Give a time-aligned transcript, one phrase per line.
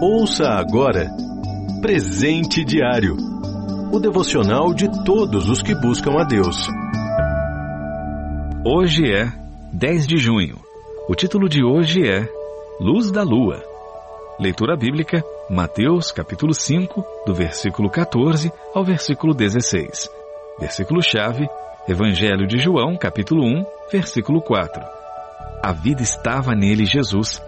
[0.00, 1.10] Ouça agora
[1.80, 3.16] Presente Diário
[3.92, 6.68] o devocional de todos os que buscam a Deus.
[8.64, 9.32] Hoje é
[9.72, 10.56] 10 de junho.
[11.08, 12.28] O título de hoje é
[12.80, 13.62] Luz da Lua.
[14.38, 20.10] Leitura bíblica, Mateus capítulo 5, do versículo 14 ao versículo 16.
[20.58, 21.48] Versículo-chave,
[21.88, 24.82] Evangelho de João, capítulo 1, versículo 4.
[25.62, 27.40] A vida estava nele Jesus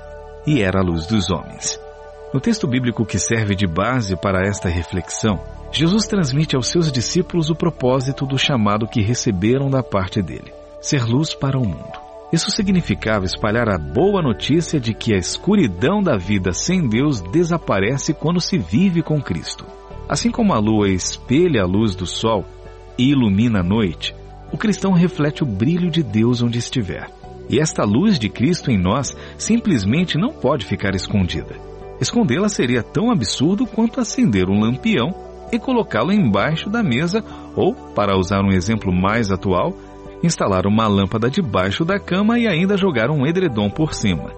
[0.47, 1.88] e era a luz dos homens.
[2.33, 5.41] No texto bíblico que serve de base para esta reflexão,
[5.73, 11.05] Jesus transmite aos seus discípulos o propósito do chamado que receberam da parte dele: ser
[11.05, 11.99] luz para o mundo.
[12.31, 18.13] Isso significava espalhar a boa notícia de que a escuridão da vida sem Deus desaparece
[18.13, 19.65] quando se vive com Cristo.
[20.07, 22.45] Assim como a lua espelha a luz do sol
[22.99, 24.15] e ilumina a noite,
[24.53, 27.11] o cristão reflete o brilho de Deus onde estiver.
[27.49, 31.57] E esta luz de Cristo em nós simplesmente não pode ficar escondida.
[32.01, 35.15] Escondê-la seria tão absurdo quanto acender um lampião
[35.53, 37.25] e colocá-lo embaixo da mesa
[37.57, 39.75] ou, para usar um exemplo mais atual,
[40.23, 44.31] instalar uma lâmpada debaixo da cama e ainda jogar um edredom por cima.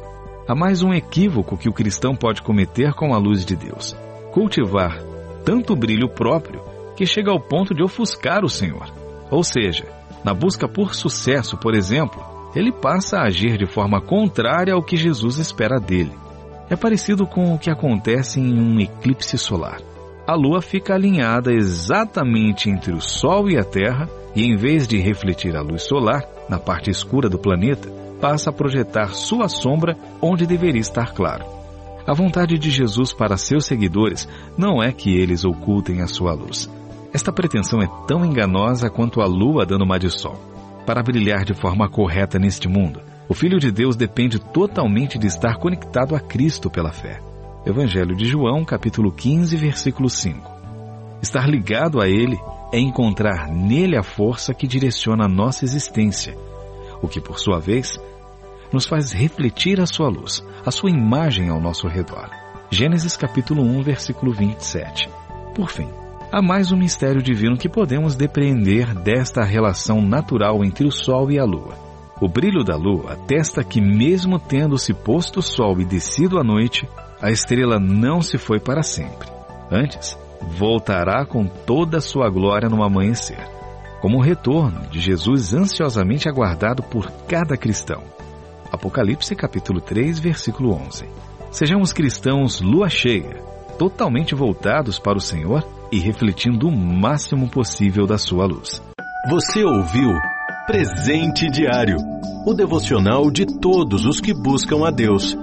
[0.49, 3.97] Há mais um equívoco que o cristão pode cometer com a luz de Deus:
[4.33, 5.01] cultivar
[5.45, 6.63] tanto brilho próprio
[6.97, 8.93] que chega ao ponto de ofuscar o Senhor.
[9.31, 9.87] Ou seja,
[10.25, 12.23] na busca por sucesso, por exemplo,
[12.55, 16.13] ele passa a agir de forma contrária ao que Jesus espera dele.
[16.71, 19.81] É parecido com o que acontece em um eclipse solar.
[20.25, 24.97] A Lua fica alinhada exatamente entre o Sol e a Terra e, em vez de
[24.97, 30.47] refletir a luz solar na parte escura do planeta, passa a projetar sua sombra onde
[30.47, 31.45] deveria estar claro.
[32.07, 36.71] A vontade de Jesus para seus seguidores não é que eles ocultem a sua luz.
[37.13, 40.37] Esta pretensão é tão enganosa quanto a lua dando uma de sol.
[40.87, 45.57] Para brilhar de forma correta neste mundo, o Filho de Deus depende totalmente de estar
[45.57, 47.21] conectado a Cristo pela fé.
[47.65, 50.51] Evangelho de João, capítulo 15, versículo 5.
[51.23, 52.37] Estar ligado a Ele
[52.73, 56.37] é encontrar nele a força que direciona a nossa existência,
[57.01, 58.01] o que, por sua vez,
[58.73, 62.29] nos faz refletir a sua luz, a sua imagem ao nosso redor.
[62.69, 65.09] Gênesis capítulo 1, versículo 27.
[65.55, 65.89] Por fim,
[66.33, 71.39] há mais um mistério divino que podemos depreender desta relação natural entre o Sol e
[71.39, 71.90] a Lua.
[72.21, 76.45] O brilho da lua atesta que, mesmo tendo se posto o sol e descido a
[76.45, 76.87] noite,
[77.21, 79.27] a estrela não se foi para sempre.
[79.71, 80.19] Antes,
[80.59, 83.41] voltará com toda a sua glória no amanhecer,
[84.03, 88.03] como o retorno de Jesus ansiosamente aguardado por cada cristão.
[88.71, 91.07] Apocalipse capítulo 3, versículo 11.
[91.51, 93.43] Sejamos cristãos lua cheia,
[93.79, 98.83] totalmente voltados para o Senhor e refletindo o máximo possível da sua luz.
[99.29, 100.13] Você ouviu
[100.67, 101.97] Presente Diário
[102.47, 105.37] o devocional de todos os que buscam a Deus.